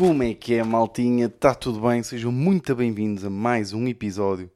[0.00, 1.26] Como é que é, maltinha?
[1.26, 2.02] Está tudo bem?
[2.02, 4.50] Sejam muito bem-vindos a mais um episódio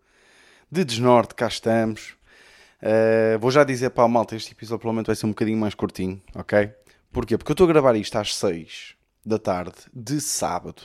[0.72, 1.34] de Desnorte.
[1.34, 2.14] Cá estamos.
[2.80, 5.74] Uh, vou já dizer para a malta, este episódio provavelmente vai ser um bocadinho mais
[5.74, 6.72] curtinho, ok?
[7.12, 7.36] Porquê?
[7.36, 10.80] Porque eu estou a gravar isto às 6 da tarde de sábado,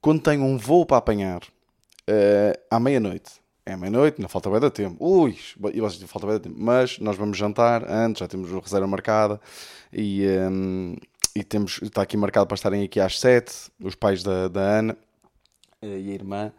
[0.00, 3.30] quando tenho um voo para apanhar uh, à meia-noite.
[3.66, 4.96] É meia-noite, não falta bem da tempo.
[4.98, 5.36] Ui,
[6.06, 6.56] falta bem da tempo.
[6.58, 9.38] Mas nós vamos jantar antes, já temos a reserva marcada
[9.92, 10.96] e, um,
[11.34, 14.96] e temos, está aqui marcado para estarem aqui às 7, os pais da, da Ana
[15.82, 16.52] eh, e a irmã,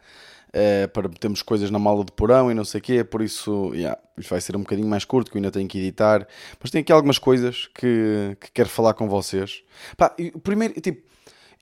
[0.49, 3.73] uh, para metermos coisas na mala de porão e não sei o quê, por isso
[3.73, 6.27] yeah, vai ser um bocadinho mais curto, que eu ainda tenho que editar.
[6.61, 9.63] Mas tem aqui algumas coisas que, que quero falar com vocês.
[9.97, 11.15] Pá, primeiro, tipo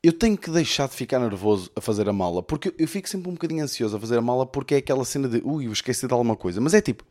[0.04, 3.30] eu tenho que deixar de ficar nervoso a fazer a mala, porque eu fico sempre
[3.30, 6.06] um bocadinho ansioso a fazer a mala, porque é aquela cena de ui, eu esqueci
[6.06, 6.60] de alguma coisa.
[6.60, 7.06] Mas é tipo,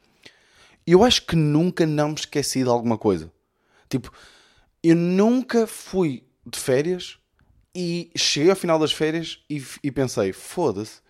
[0.87, 3.33] eu acho que nunca não me esqueci de alguma coisa.
[3.89, 4.12] Tipo,
[4.83, 7.19] eu nunca fui de férias
[7.75, 11.00] e cheguei ao final das férias e, e pensei, foda-se,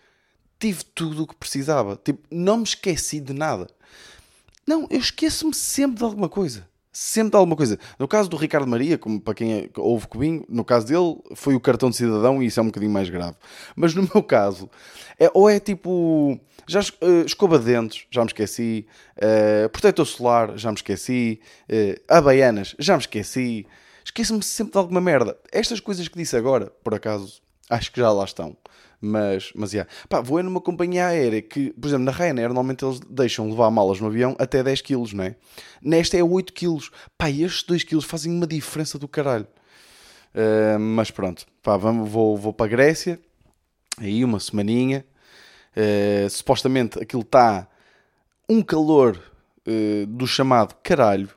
[0.59, 1.99] tive tudo o que precisava.
[2.03, 3.67] Tipo, não me esqueci de nada.
[4.65, 7.79] Não, eu esqueço-me sempre de alguma coisa sempre alguma coisa.
[7.97, 11.55] No caso do Ricardo Maria, como para quem é, ouve Cubinho, no caso dele foi
[11.55, 13.35] o cartão de cidadão e isso é um bocadinho mais grave.
[13.75, 14.69] Mas no meu caso,
[15.19, 18.85] é, ou é tipo, já uh, escova de dentes, já me esqueci,
[19.17, 23.65] uh, protetor solar, já me esqueci, uh, já me esqueci.
[24.05, 25.37] Esqueço-me sempre de alguma merda.
[25.51, 28.55] Estas coisas que disse agora, por acaso, acho que já lá estão.
[29.05, 29.91] Mas, mas yeah.
[30.07, 33.99] Pá, vou numa companhia aérea que, por exemplo, na Ryanair, normalmente eles deixam levar malas
[33.99, 35.35] no avião até 10 kg, não é?
[35.81, 36.89] Nesta é 8 kg.
[37.17, 39.45] Pá, estes 2 kg fazem uma diferença do caralho.
[40.33, 43.19] Uh, mas pronto, pá, vamos, vou, vou para a Grécia,
[43.99, 45.05] aí uma semaninha.
[45.75, 47.67] Uh, supostamente aquilo está
[48.47, 49.21] um calor
[49.67, 51.29] uh, do chamado caralho,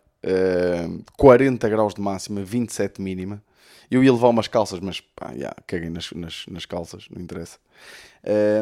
[1.16, 3.42] 40 graus de máxima, 27 mínima.
[3.90, 7.58] Eu ia levar umas calças, mas pá, yeah, caguei nas, nas, nas calças, não interessa.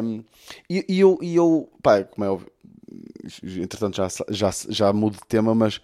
[0.03, 0.23] Um,
[0.69, 2.51] e, e, eu, e eu, pá, como é óbvio,
[3.43, 5.81] entretanto já, já, já mudo de tema, mas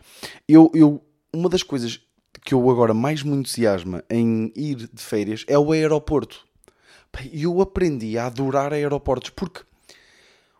[0.47, 1.03] eu, eu,
[1.34, 2.00] uma das coisas
[2.44, 6.46] que eu agora mais me entusiasma em ir de férias é o aeroporto.
[7.31, 9.62] E eu aprendi a adorar aeroportos porque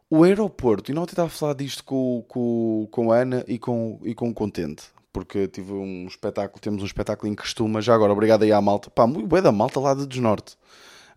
[0.10, 3.98] o aeroporto, e não estava a falar disto com, com, com a Ana e com,
[4.04, 8.14] e com o Contente, porque tive um espetáculo, temos um espetáculo em Costuma, já agora,
[8.14, 10.58] obrigado aí à malta, pá, muito bem da malta lá de Desnorte.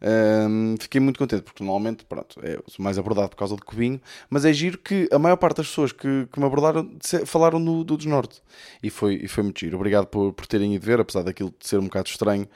[0.06, 4.44] Um, fiquei muito contente, porque normalmente, pronto, é, mais abordado por causa de Cubinho, mas
[4.44, 6.90] é giro que a maior parte das pessoas que, que me abordaram
[7.24, 8.42] falaram do, do Desnorte,
[8.82, 9.76] e foi, e foi muito giro.
[9.76, 12.46] Obrigado por, por terem ido ver, apesar daquilo de ser um bocado estranho,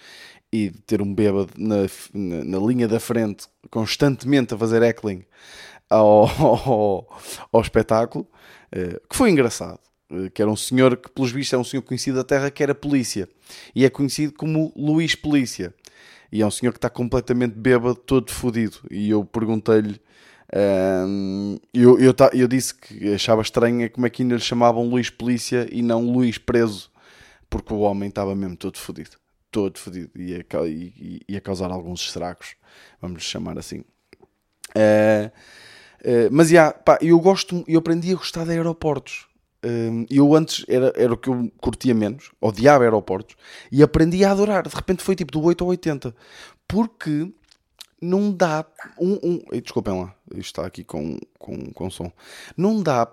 [0.53, 5.25] e de ter um bêbado na, na, na linha da frente, constantemente a fazer heckling
[5.88, 7.19] ao, ao,
[7.53, 8.26] ao espetáculo,
[8.75, 9.81] uh, que foi engraçado.
[10.10, 12.62] Eh, que era um senhor que, pelos vistos, é um senhor conhecido da terra que
[12.62, 13.28] era polícia.
[13.74, 15.74] E é conhecido como Luís Polícia.
[16.30, 18.78] E é um senhor que está completamente bêbado, todo fodido.
[18.91, 20.00] E eu perguntei-lhe.
[20.54, 25.10] Um, eu, eu, eu, disse que achava estranho como é que ainda lhe chamavam Luís
[25.10, 26.90] Polícia e não Luís Preso,
[27.50, 29.19] porque o homem estava mesmo todo fodido,
[29.50, 32.56] todo fodido, ia, ia, ia causar alguns estragos,
[32.98, 33.80] vamos chamar assim.
[34.70, 35.28] Uh,
[36.00, 39.27] uh, mas yeah, pá, eu gosto, eu aprendi a gostar de aeroportos.
[39.64, 43.36] Hum, eu antes era, era o que eu curtia menos, odiava aeroportos,
[43.72, 44.69] e aprendi a adorar.
[44.69, 46.14] De repente foi tipo do 8 ao 80.
[46.66, 47.32] Porque
[48.00, 48.64] não dá.
[48.98, 52.12] Um, um, desculpem lá, isto está aqui com, com, com som.
[52.56, 53.10] Não dá.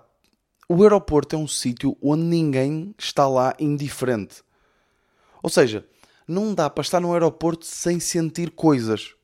[0.68, 4.42] O aeroporto é um sítio onde ninguém está lá indiferente.
[5.42, 5.86] Ou seja,
[6.26, 9.15] não dá para estar no aeroporto sem sentir coisas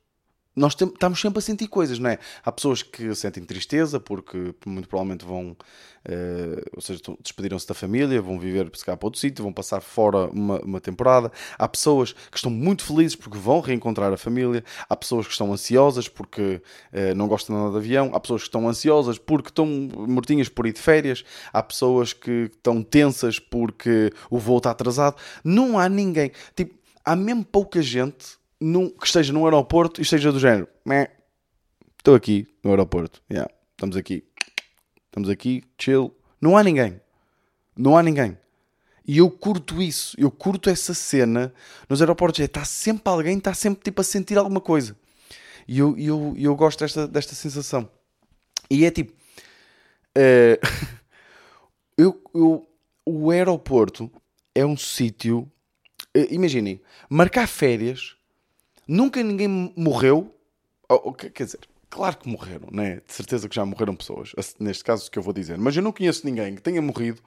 [0.55, 2.19] nós estamos sempre a sentir coisas, não é?
[2.45, 8.21] Há pessoas que sentem tristeza porque muito provavelmente vão, uh, ou seja, despediram-se da família,
[8.21, 11.33] vão viver se calhar para outro sítio, vão passar fora uma, uma, temporada.
[11.59, 14.63] Há pessoas que estão muito felizes porque vão reencontrar a família.
[14.89, 16.61] Há pessoas que estão ansiosas porque
[16.93, 18.11] uh, não gostam nada de avião.
[18.13, 21.25] Há pessoas que estão ansiosas porque estão mortinhas por ir de férias.
[21.51, 25.17] Há pessoas que estão tensas porque o voo está atrasado.
[25.43, 26.31] Não há ninguém.
[26.55, 26.75] Tipo,
[27.05, 30.69] há mesmo pouca gente num, que esteja num aeroporto e esteja do género.
[31.99, 33.23] Estou aqui no aeroporto.
[33.31, 34.25] Yeah, estamos aqui.
[35.07, 36.15] Estamos aqui, chill.
[36.41, 37.01] Não há ninguém.
[37.77, 38.39] Não há ninguém.
[39.07, 40.17] E eu curto isso.
[40.19, 41.53] Eu curto essa cena
[41.89, 42.41] nos aeroportos.
[42.41, 44.97] É, está sempre alguém, está sempre tipo a sentir alguma coisa.
[45.67, 47.89] E eu, eu, eu gosto desta, desta sensação.
[48.71, 49.13] E é tipo.
[50.17, 50.59] Uh,
[51.99, 52.69] eu, eu,
[53.05, 54.11] o aeroporto
[54.55, 55.51] é um sítio.
[56.17, 58.17] Uh, imaginem, marcar férias
[58.87, 60.35] Nunca ninguém morreu.
[61.35, 63.01] quer dizer, claro que morreram, né?
[63.07, 64.33] De certeza que já morreram pessoas.
[64.59, 65.59] Neste caso que eu vou dizer.
[65.59, 67.21] Mas eu não conheço ninguém que tenha morrido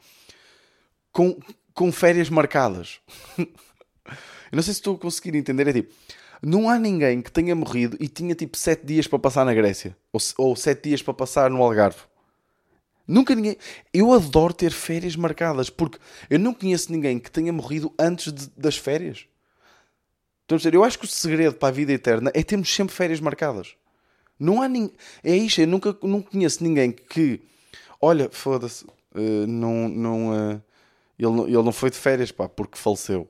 [1.12, 1.38] com,
[1.74, 3.00] com férias marcadas.
[4.52, 5.68] Eu não sei se estou a conseguir entender.
[5.68, 5.92] É tipo,
[6.42, 9.98] não há ninguém que tenha morrido e tinha tipo 7 dias para passar na Grécia.
[10.14, 12.02] Ou, ou 7 dias para passar no Algarve.
[13.08, 13.58] Nunca ninguém.
[13.94, 15.98] Eu adoro ter férias marcadas porque
[16.30, 19.28] eu não conheço ninguém que tenha morrido antes de, das férias.
[20.46, 22.94] Estou a dizer, eu acho que o segredo para a vida eterna é termos sempre
[22.94, 23.76] férias marcadas.
[24.40, 24.94] Não há ninguém.
[25.24, 27.42] É isto, eu nunca não conheço ninguém que.
[28.00, 29.90] Olha, foda-se, uh, não.
[29.90, 30.62] não uh,
[31.18, 33.28] ele, ele não foi de férias, pá, porque faleceu.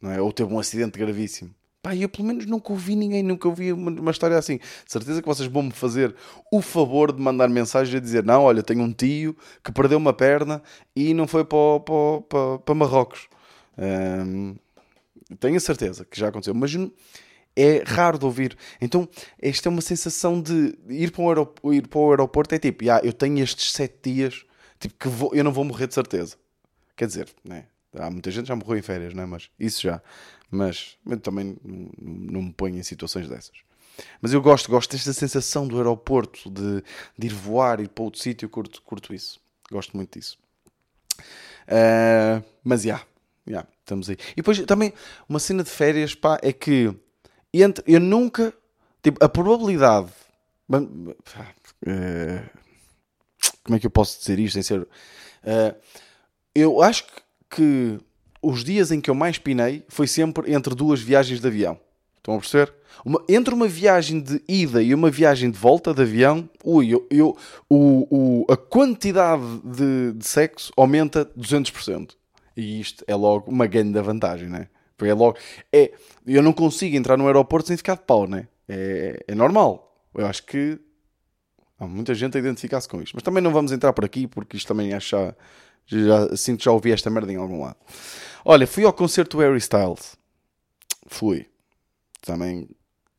[0.00, 0.22] Não é?
[0.22, 1.54] Ou teve um acidente gravíssimo.
[1.82, 4.56] Pá, eu pelo menos nunca ouvi ninguém, nunca ouvi uma, uma história assim.
[4.56, 6.16] De certeza que vocês vão-me fazer
[6.50, 10.14] o favor de mandar mensagem a dizer: Não, olha, tenho um tio que perdeu uma
[10.14, 10.62] perna
[10.96, 13.28] e não foi para, para, para, para Marrocos.
[13.76, 14.56] Um,
[15.38, 16.72] tenho a certeza que já aconteceu, mas
[17.56, 18.56] é raro de ouvir.
[18.80, 19.08] Então,
[19.40, 22.84] esta é uma sensação de ir para o aeroporto, ir para o aeroporto é tipo:
[22.84, 24.44] yeah, eu tenho estes sete dias
[24.78, 26.36] tipo, que vou, eu não vou morrer de certeza.
[26.96, 27.66] Quer dizer, né?
[27.96, 29.26] há muita gente já morreu em férias, não é?
[29.26, 30.00] Mas isso já
[30.54, 33.56] mas eu também não, não me ponho em situações dessas.
[34.20, 36.82] Mas eu gosto, gosto desta sensação do aeroporto, de,
[37.18, 39.40] de ir voar, ir para outro sítio, curto, curto isso.
[39.70, 40.38] Gosto muito disso.
[41.66, 43.06] Uh, mas já, yeah,
[43.46, 44.16] yeah, estamos aí.
[44.32, 44.92] E depois também,
[45.28, 46.94] uma cena de férias, pá, é que
[47.52, 48.52] entre, eu nunca,
[49.02, 50.10] tipo, a probabilidade.
[50.68, 50.84] Uh,
[53.62, 54.80] como é que eu posso dizer isto sem ser.
[54.80, 55.74] Uh,
[56.54, 57.04] eu acho
[57.50, 57.98] que
[58.42, 61.78] os dias em que eu mais pinei foi sempre entre duas viagens de avião.
[62.16, 62.72] Estão a perceber?
[63.04, 67.06] Uma, entre uma viagem de ida e uma viagem de volta de avião, ui, eu,
[67.10, 67.36] eu
[67.68, 72.12] o, o, a quantidade de, de, sexo aumenta 200%.
[72.56, 74.68] E isto é logo uma grande vantagem, né?
[74.96, 75.36] Porque é logo.
[75.72, 75.92] É,
[76.26, 78.46] eu não consigo entrar no aeroporto sem ficar de pau, né?
[78.68, 79.96] É, é normal.
[80.14, 80.78] Eu acho que
[81.78, 83.14] há muita gente a identificar-se com isto.
[83.14, 85.34] Mas também não vamos entrar por aqui porque isto também acho já,
[85.86, 87.76] já sinto que já ouvi esta merda em algum lado.
[88.44, 90.16] Olha, fui ao concerto do Harry Styles.
[91.08, 91.46] Fui.
[92.22, 92.68] Também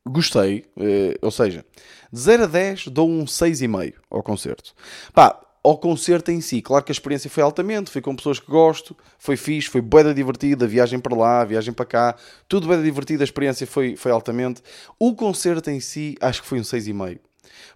[0.05, 0.65] gostei.
[0.77, 1.65] Eh, ou seja,
[2.11, 4.73] de 0 a 10 dou um 6,5 ao concerto.
[5.13, 8.45] Pá, ao concerto em si, claro que a experiência foi altamente, fui com pessoas que
[8.45, 12.15] gosto, foi fixe, foi boeda divertida, viagem para lá, viagem para cá,
[12.47, 14.61] tudo boeda divertido, a experiência foi, foi altamente.
[14.99, 17.19] O concerto em si, acho que foi um 6,5.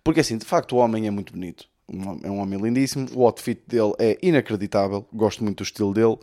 [0.03, 1.65] Porque assim, de facto, o homem é muito bonito.
[2.23, 6.17] É um homem lindíssimo, o outfit dele é inacreditável, gosto muito do estilo dele.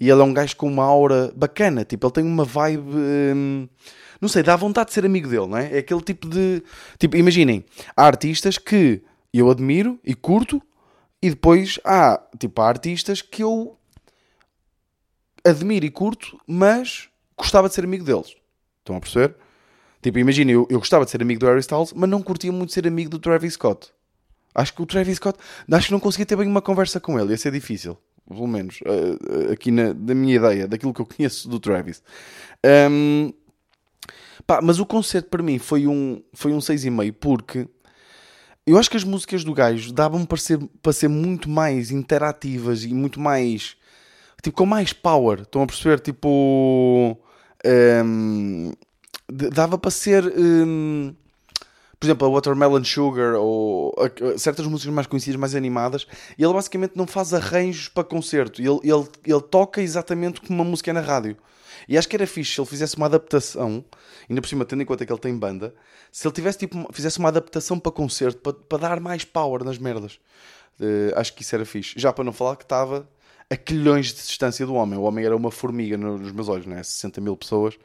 [0.00, 2.82] E ele é um gajo com uma aura bacana, tipo, ele tem uma vibe.
[2.82, 3.68] Hum,
[4.18, 5.76] não sei, dá vontade de ser amigo dele, não é?
[5.76, 6.62] É aquele tipo de.
[6.98, 9.02] Tipo, imaginem, há artistas que
[9.34, 10.62] eu admiro e curto,
[11.22, 13.78] e depois há, tipo, há artistas que eu
[15.44, 18.34] admiro e curto, mas gostava de ser amigo deles.
[18.80, 19.36] Estão a perceber?
[20.02, 22.72] Tipo, imaginem, eu, eu gostava de ser amigo do Harry Styles, mas não curtia muito
[22.72, 23.92] ser amigo do Travis Scott.
[24.54, 25.38] Acho que o Travis Scott,
[25.70, 27.96] acho que não conseguia ter bem uma conversa com ele, ia ser difícil
[28.28, 32.02] pelo menos uh, aqui na, da minha ideia, daquilo que eu conheço do Travis.
[32.90, 33.32] Um,
[34.46, 37.68] pá, mas o concerto para mim foi um, foi um 6,5 porque
[38.66, 42.84] eu acho que as músicas do gajo davam para ser, para ser muito mais interativas
[42.84, 43.76] e muito mais
[44.42, 45.40] tipo com mais power.
[45.42, 46.00] Estão a perceber?
[46.00, 47.18] Tipo.
[48.04, 48.72] Um,
[49.28, 50.24] dava para ser.
[50.36, 51.14] Um,
[52.02, 56.04] por exemplo, a Watermelon Sugar ou a, a, certas músicas mais conhecidas, mais animadas,
[56.36, 60.90] ele basicamente não faz arranjos para concerto, ele, ele, ele toca exatamente como uma música
[60.90, 61.36] é na rádio.
[61.88, 63.84] E acho que era fixe se ele fizesse uma adaptação,
[64.28, 65.72] ainda por cima, tendo em conta que ele tem banda,
[66.10, 69.78] se ele tivesse tipo, fizesse uma adaptação para concerto, para, para dar mais power nas
[69.78, 70.18] merdas.
[70.80, 71.94] Uh, acho que isso era fixe.
[71.96, 73.08] Já para não falar que estava
[73.48, 74.98] a quilhões de distância do homem.
[74.98, 76.82] O homem era uma formiga nos meus olhos, né?
[76.82, 77.76] 60 mil pessoas.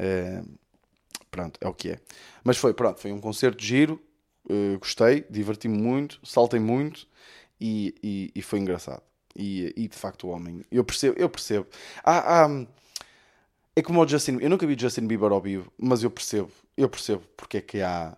[0.00, 0.44] Uh,
[1.30, 2.00] pronto, é o que é.
[2.44, 4.00] Mas foi, pronto, foi um concerto de giro,
[4.48, 7.06] uh, gostei, diverti-me muito, saltei muito
[7.60, 9.02] e, e, e foi engraçado.
[9.34, 11.66] E, e, de facto o homem, eu percebo, eu percebo.
[12.04, 12.66] Há, há,
[13.74, 16.88] é como o Justin, eu nunca vi Justin Bieber ao vivo, mas eu percebo, eu
[16.88, 18.16] percebo porque é que há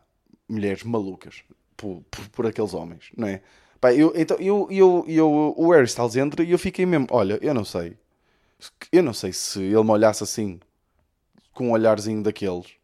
[0.48, 1.44] mulheres malucas
[1.76, 3.40] por, por, por aqueles homens, não é?
[3.80, 7.38] Pá, eu, então, eu, eu, eu, o Harry Styles entra e eu fiquei mesmo, olha,
[7.42, 7.96] eu não sei,
[8.90, 10.58] eu não sei se ele me olhasse assim,
[11.52, 12.76] com um olharzinho daqueles,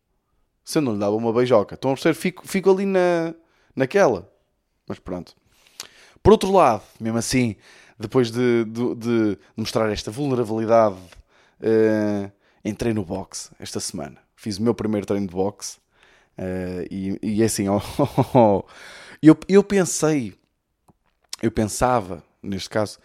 [0.64, 1.74] se eu não lhe dava uma beijoca.
[1.74, 2.14] Estão a perceber?
[2.14, 3.34] Fico, fico ali na,
[3.74, 4.30] naquela.
[4.86, 5.34] Mas pronto.
[6.22, 7.56] Por outro lado, mesmo assim,
[7.98, 12.30] depois de, de, de mostrar esta vulnerabilidade, uh,
[12.64, 14.18] entrei no boxe esta semana.
[14.36, 15.78] Fiz o meu primeiro treino de boxe.
[16.38, 18.64] Uh, e, e é assim, oh, oh, oh,
[19.22, 20.34] eu, eu pensei,
[21.42, 22.98] eu pensava, neste caso,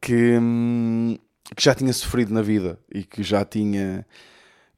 [0.00, 1.18] que, hum,
[1.56, 4.06] que já tinha sofrido na vida e que já tinha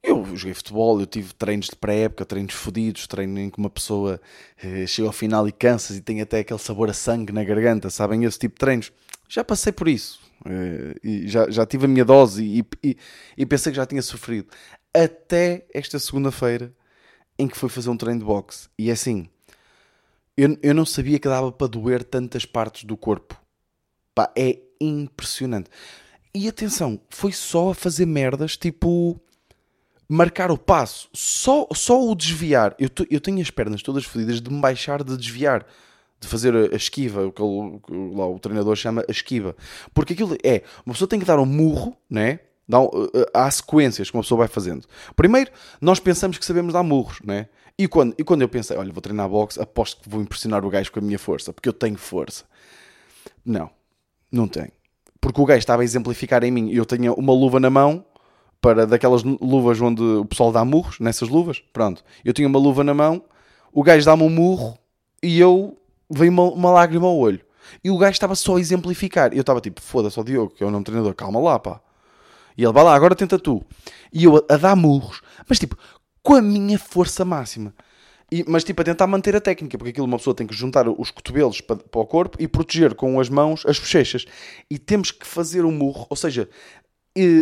[0.03, 4.21] eu joguei futebol, eu tive treinos de pré-época, treinos fodidos, treino em que uma pessoa
[4.63, 7.89] eh, chega ao final e cansa e tem até aquele sabor a sangue na garganta,
[7.89, 8.25] sabem?
[8.25, 8.93] Esse tipo de treinos.
[9.29, 10.21] Já passei por isso.
[10.45, 12.97] Eh, e já, já tive a minha dose e, e,
[13.39, 14.49] e, pensei que já tinha sofrido.
[14.93, 16.75] até esta segunda-feira
[17.39, 18.69] em que foi fazer um treino de boxe.
[18.79, 19.29] E é assim,
[20.37, 23.41] eu, eu não sabia que dava para doer tantas partes do corpo.
[24.15, 25.71] Pá, é impressionante.
[26.35, 29.21] E atenção, foi só a fazer merdas, tipo
[30.13, 32.75] marcar o passo, só, só o desviar.
[32.79, 35.67] Eu, eu tenho as pernas todas fodidas de me baixar de desviar,
[36.21, 37.43] de fazer a, esquiva, o que
[38.15, 39.57] lá o treinador chama a esquiva.
[39.95, 42.41] Porque aquilo é, uma pessoa tem que dar um murro, né?
[42.69, 42.91] Dá um,
[43.33, 44.87] há sequências que uma pessoa vai fazendo.
[45.17, 45.51] Primeiro,
[45.81, 47.49] nós pensamos que sabemos dar murros, né?
[47.79, 50.69] E quando, e quando eu pensei, olha, vou treinar boxe, aposto que vou impressionar o
[50.69, 52.45] gajo com a minha força, porque eu tenho força.
[53.43, 53.71] Não,
[54.31, 54.71] não tenho.
[55.19, 56.71] Porque o gajo estava a exemplificar em mim.
[56.71, 58.05] Eu tinha uma luva na mão,
[58.63, 61.61] para daquelas luvas onde o pessoal dá murros, nessas luvas.
[61.73, 63.23] Pronto, eu tinha uma luva na mão,
[63.73, 64.79] o gajo dá-me um murro
[65.21, 65.77] e eu
[66.09, 67.41] veio uma, uma lágrima ao olho.
[67.83, 69.33] E o gajo estava só a exemplificar.
[69.35, 71.81] Eu estava tipo, foda-se ao Diogo, que é o nome do treinador, calma lá, pá.
[72.57, 73.65] E ele, vai lá, agora tenta tu.
[74.13, 75.77] E eu a, a dar murros, mas tipo,
[76.23, 77.75] com a minha força máxima.
[78.31, 80.89] E, mas tipo, a tentar manter a técnica, porque aquilo uma pessoa tem que juntar
[80.89, 84.25] os cotovelos para, para, o corpo e proteger com as mãos as bochechas.
[84.71, 86.49] E temos que fazer o um murro, ou seja,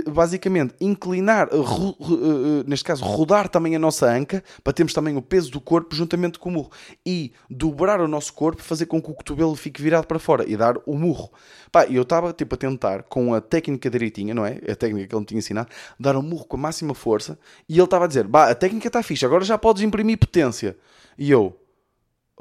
[0.08, 2.18] basicamente inclinar, ro, ro,
[2.66, 6.38] neste caso rodar também a nossa anca para termos também o peso do corpo juntamente
[6.38, 6.70] com o murro
[7.06, 10.56] e dobrar o nosso corpo, fazer com que o cotovelo fique virado para fora e
[10.56, 11.30] dar o murro.
[11.70, 14.58] Pá, eu estava tipo a tentar com a técnica direitinha, não é?
[14.68, 17.74] A técnica que ele me tinha ensinado, dar o murro com a máxima força e
[17.74, 20.76] ele estava a dizer: "Bah, a técnica está fixe, agora já podes imprimir potência".
[21.16, 21.59] E eu: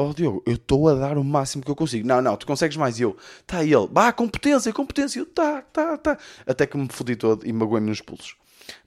[0.01, 2.08] Oh Diogo, eu estou a dar o máximo que eu consigo.
[2.08, 2.98] Não, não, tu consegues mais.
[2.98, 5.20] E eu, tá, e ele, bah, competência, competência.
[5.20, 6.18] Eu, tá, tá, tá.
[6.48, 8.38] Até que me fodi todo e magoei-me nos pulsos.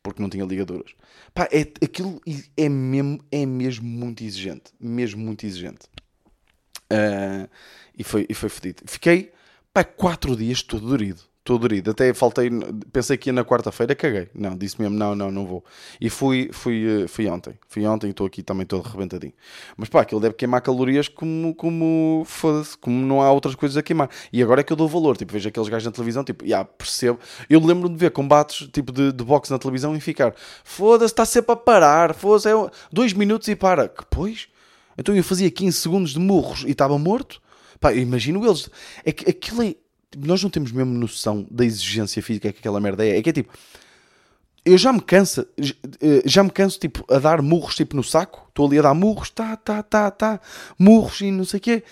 [0.02, 0.92] Porque não tinha ligaduras.
[1.34, 2.18] Pá, é, aquilo
[2.56, 4.72] é mesmo, é mesmo muito exigente.
[4.80, 5.86] Mesmo muito exigente.
[6.90, 7.46] Uh,
[7.94, 8.82] e, foi, e foi fodido.
[8.86, 9.32] Fiquei,
[9.70, 11.90] pá, quatro dias todo dorido todo dorido.
[11.90, 12.50] Até faltei,
[12.92, 14.28] pensei que ia na quarta-feira, caguei.
[14.34, 15.64] Não, disse mesmo, não, não, não vou.
[16.00, 17.54] E fui, fui, eh, fui ontem.
[17.68, 19.32] Fui ontem e estou aqui também todo arrebentadinho.
[19.76, 23.82] Mas pá, aquilo deve queimar calorias como, como foda-se, como não há outras coisas a
[23.82, 24.08] queimar.
[24.32, 26.48] E agora é que eu dou valor, tipo, vejo aqueles gajos na televisão, tipo, já
[26.48, 27.18] yeah, percebo.
[27.50, 30.34] Eu lembro de ver combates, tipo, de, de boxe na televisão e ficar,
[30.64, 33.88] foda-se, está sempre a parar, foda-se, é dois minutos e para.
[33.88, 34.48] Que pois?
[34.96, 37.40] Então eu fazia 15 segundos de murros e estava morto.
[37.80, 38.70] Pá, imagino eles.
[39.04, 39.74] É aquilo é
[40.12, 43.16] Tipo, nós não temos mesmo noção da exigência física que aquela merda é.
[43.16, 43.52] É que é tipo,
[44.64, 45.46] eu já me canso,
[46.24, 48.44] já me canso tipo a dar murros tipo no saco.
[48.48, 50.40] Estou ali a dar murros, tá, tá, tá, tá,
[50.78, 51.82] murros e não sei o quê.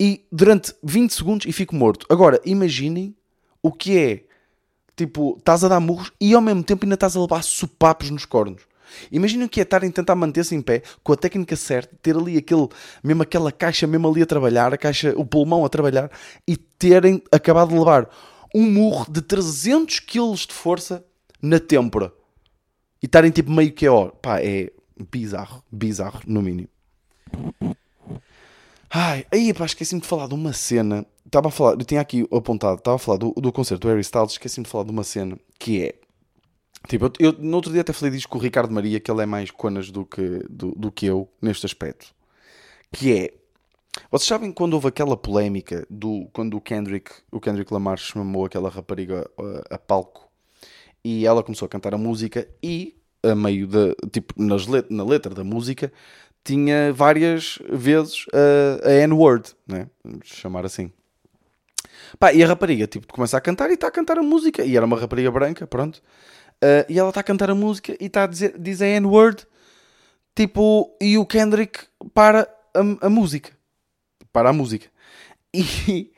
[0.00, 2.06] E durante 20 segundos e fico morto.
[2.08, 3.14] Agora, imaginem
[3.62, 4.24] o que é,
[4.96, 8.24] tipo, estás a dar murros e ao mesmo tempo ainda estás a levar sopapos nos
[8.24, 8.62] cornos.
[9.10, 12.36] Imagina que é estarem a tentar manter-se em pé com a técnica certa, ter ali
[12.36, 12.68] aquele,
[13.02, 16.10] mesmo aquela caixa mesmo ali a trabalhar, a caixa, o pulmão a trabalhar
[16.46, 18.08] e terem acabado de levar
[18.54, 21.04] um murro de 300 kg de força
[21.40, 22.12] na têmpora
[23.02, 24.70] e estarem tipo meio que ó, pá, é
[25.10, 26.68] bizarro, bizarro no mínimo.
[28.90, 31.06] Ai, aí pá, esqueci-me de falar de uma cena.
[31.24, 34.00] Estava a falar, eu tinha aqui apontado, estava a falar do, do concerto do Harry
[34.00, 35.94] Styles, esqueci-me de falar de uma cena que é
[36.86, 39.22] Tipo, eu, eu, no outro dia até falei disso com o Ricardo Maria, que ele
[39.22, 42.14] é mais conas do que, do, do que eu neste aspecto.
[42.92, 43.34] Que é.
[44.10, 48.68] Vocês sabem quando houve aquela polémica do quando o Kendrick, o Kendrick Lamar chamou aquela
[48.68, 50.28] rapariga a, uh, a palco
[51.04, 55.04] e ela começou a cantar a música e a meio da tipo nas let, na
[55.04, 55.92] letra da música
[56.44, 59.88] tinha várias vezes a, a N-word, né?
[60.04, 60.92] Vamos chamar assim.
[62.18, 64.76] Pá, e a rapariga tipo começa a cantar e está a cantar a música e
[64.76, 66.00] era uma rapariga branca, pronto.
[66.62, 69.46] Uh, e ela está a cantar a música e está a dizer, diz a N-word,
[70.34, 73.52] tipo, e o Kendrick para a, a, música.
[74.32, 74.88] Para a música.
[75.54, 76.12] E,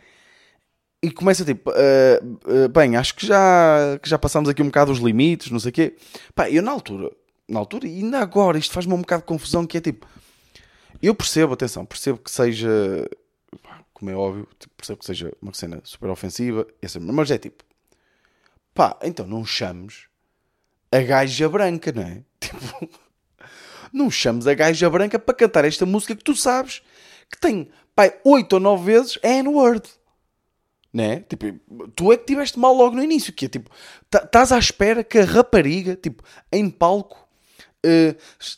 [1.03, 4.91] e começa tipo, uh, uh, bem, acho que já, que já passamos aqui um bocado
[4.91, 5.97] os limites, não sei o quê.
[6.35, 7.11] Pá, eu na altura,
[7.49, 10.07] na altura, e ainda agora, isto faz-me um bocado de confusão, que é tipo,
[11.03, 13.09] eu percebo, atenção, percebo que seja,
[13.93, 16.67] como é óbvio, tipo, percebo que seja uma cena super ofensiva,
[17.13, 17.63] mas é tipo,
[18.75, 20.10] pá, então não chames
[20.93, 22.23] a gaja branca, não é?
[22.41, 22.89] Tipo,
[23.93, 26.83] não chames a gaja branca para cantar esta música que tu sabes
[27.31, 29.89] que tem, pai, oito ou nove vezes N-word.
[30.93, 31.21] Né?
[31.21, 31.53] Tipo,
[31.95, 33.71] tu é que tiveste mal logo no início, que é tipo,
[34.13, 37.29] estás à espera que a rapariga, tipo, em palco,
[37.87, 38.17] uh,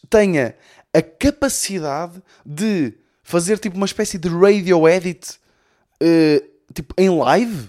[0.09, 0.57] tenha
[0.95, 5.39] a capacidade de fazer tipo uma espécie de radio edit
[6.03, 7.69] uh, tipo em live.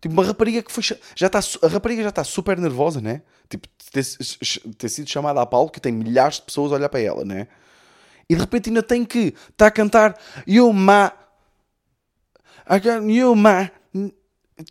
[0.00, 0.82] Tipo, uma rapariga que foi.
[1.16, 3.22] Já está, a rapariga já está super nervosa, né?
[3.48, 4.04] Tipo, ter,
[4.76, 7.48] ter sido chamada a palco que tem milhares de pessoas a olhar para ela, né?
[8.28, 11.12] E de repente ainda tem que estar tá a cantar You ma.
[13.06, 13.70] You ma.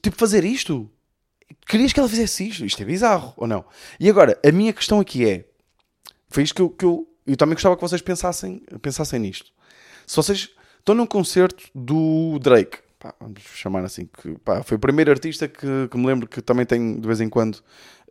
[0.02, 0.90] Tipo, fazer isto.
[1.68, 2.66] Querias que ela fizesse isto?
[2.66, 3.66] Isto é bizarro, ou não?
[4.00, 5.46] E agora, a minha questão aqui é:
[6.30, 9.52] Foi isto que eu, que eu, eu também gostava que vocês pensassem, pensassem nisto.
[10.06, 14.80] Se vocês estão num concerto do Drake, pá, vamos chamar assim, que pá, foi o
[14.80, 17.60] primeiro artista que, que, me lembro que também tem de vez em quando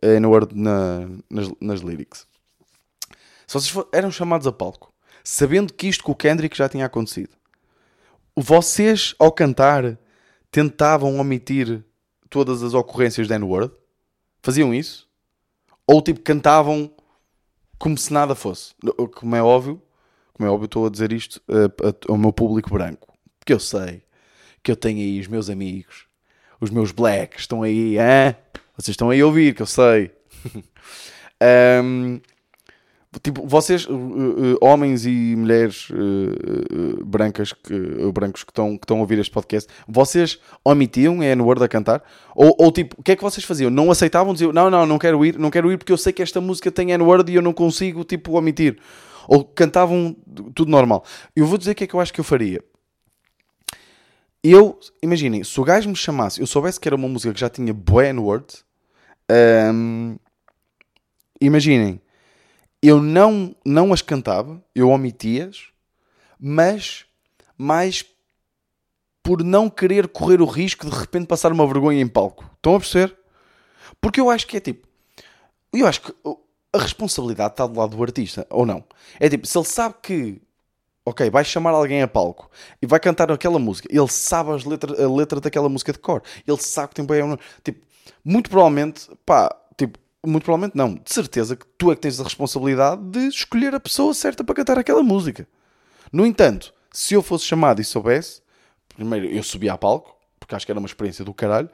[0.01, 2.27] é, no word, na, nas, nas lyrics.
[3.45, 6.85] Se vocês for, eram chamados a palco, sabendo que isto com o Kendrick já tinha
[6.85, 7.35] acontecido,
[8.35, 9.97] vocês ao cantar
[10.51, 11.83] tentavam omitir
[12.29, 13.73] todas as ocorrências da N-word?
[14.41, 15.07] Faziam isso?
[15.85, 16.91] Ou tipo cantavam
[17.79, 18.73] como se nada fosse?
[19.15, 19.81] Como é óbvio,
[20.33, 24.03] como é óbvio, estou a dizer isto uh, ao meu público branco, porque eu sei
[24.67, 26.07] que eu tenho aí os meus amigos,
[26.59, 28.35] os meus blacks, estão aí, hein?
[28.75, 30.11] vocês estão aí a ouvir, que eu sei.
[31.81, 32.19] um,
[33.23, 38.97] tipo, vocês, uh, uh, homens e mulheres uh, brancas que, brancos que estão, que estão
[38.97, 42.03] a ouvir este podcast, vocês omitiam a N-word a cantar?
[42.35, 43.71] Ou, ou tipo, o que é que vocês faziam?
[43.71, 44.33] Não aceitavam?
[44.33, 46.69] Diziam, não, não, não quero ir, não quero ir porque eu sei que esta música
[46.69, 48.77] tem N-word e eu não consigo, tipo, omitir.
[49.29, 50.13] Ou cantavam
[50.53, 51.05] tudo normal.
[51.33, 52.61] Eu vou dizer o que é que eu acho que eu faria.
[54.49, 57.49] Eu, imaginem, se o gajo me chamasse, eu soubesse que era uma música que já
[57.49, 58.45] tinha bué N-word,
[59.73, 60.15] um,
[61.41, 61.99] imaginem,
[62.81, 65.65] eu não, não as cantava, eu omitia-as,
[66.39, 67.05] mas
[69.21, 72.49] por não querer correr o risco de de repente passar uma vergonha em palco.
[72.55, 73.17] Estão a perceber?
[73.99, 74.87] Porque eu acho que é tipo.
[75.73, 76.13] Eu acho que
[76.71, 78.85] a responsabilidade está do lado do artista, ou não?
[79.19, 80.41] É tipo, se ele sabe que.
[81.07, 85.07] Ok, vai chamar alguém a palco e vai cantar aquela música, ele sabe as a
[85.09, 87.23] letra daquela música de cor, ele sabe que tem bem.
[87.63, 87.79] Tipo,
[88.25, 92.25] muito provavelmente, pá, tipo, muito provavelmente não, de certeza que tu é que tens a
[92.25, 95.47] responsabilidade de escolher a pessoa certa para cantar aquela música.
[96.11, 98.41] No entanto, se eu fosse chamado e soubesse,
[98.93, 101.69] primeiro eu subia a palco, porque acho que era uma experiência do caralho,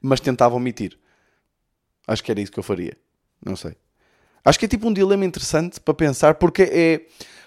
[0.00, 0.96] mas tentava omitir.
[2.06, 2.96] Acho que era isso que eu faria.
[3.44, 3.76] Não sei.
[4.46, 7.00] Acho que é tipo um dilema interessante para pensar, porque é.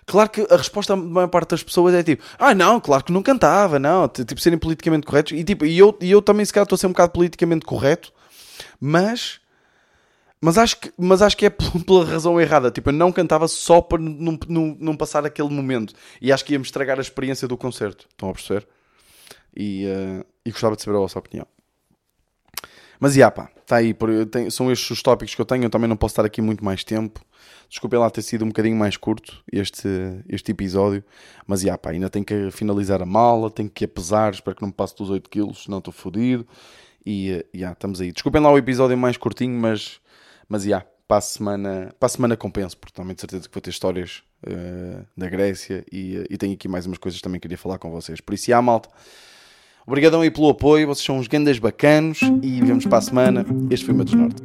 [0.06, 3.12] Claro que a resposta da maior parte das pessoas é tipo, ah não, claro que
[3.12, 5.34] não cantava, não, tipo, serem politicamente corretos.
[5.34, 7.64] E, tipo, e, eu, e eu também se calhar estou a ser um bocado politicamente
[7.64, 8.12] correto,
[8.82, 9.40] mas
[10.42, 11.50] mas acho que, mas acho que é
[11.86, 12.72] pela razão errada.
[12.72, 15.94] Tipo, eu não cantava só para não, passar aquele momento.
[16.22, 18.08] E acho que ia-me estragar a experiência do concerto.
[18.10, 18.68] Estão a perceber?
[19.56, 21.46] E, uh, e gostava de saber a vossa opinião.
[23.00, 23.96] Mas, já pá, está aí.
[24.52, 25.64] São estes os tópicos que eu tenho.
[25.64, 27.22] Eu também não posso estar aqui muito mais tempo.
[27.70, 29.88] Desculpem lá ter sido um bocadinho mais curto este,
[30.28, 31.04] este episódio.
[31.48, 33.50] Mas, já pá, ainda tenho que finalizar a mala.
[33.50, 34.34] Tenho que apesar.
[34.34, 36.46] Espero que não me passe dos 8 kg, senão estou fodido.
[37.06, 38.12] E, já, estamos aí.
[38.12, 40.02] Desculpem lá o episódio mais curtinho, mas
[40.50, 43.62] mas, já, para a semana, para a semana compenso, porque também de certeza que vou
[43.62, 47.58] ter histórias uh, da Grécia e, e tenho aqui mais umas coisas que também queria
[47.58, 48.20] falar com vocês.
[48.20, 48.90] Por isso, já, malta.
[49.86, 53.46] Obrigadão aí pelo apoio, vocês são uns grandes bacanos e vemos para a semana.
[53.70, 54.44] Este foi o meu Desnorte.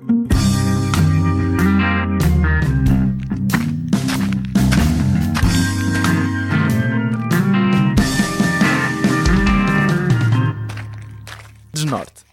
[11.73, 12.25] Desnorte.